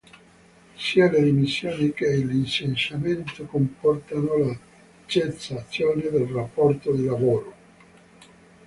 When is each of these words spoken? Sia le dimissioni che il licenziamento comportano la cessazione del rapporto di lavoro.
Sia 0.77 1.11
le 1.11 1.21
dimissioni 1.21 1.93
che 1.93 2.07
il 2.07 2.25
licenziamento 2.25 3.45
comportano 3.45 4.35
la 4.39 4.57
cessazione 5.05 6.09
del 6.09 6.25
rapporto 6.25 6.91
di 6.91 7.05
lavoro. 7.05 7.53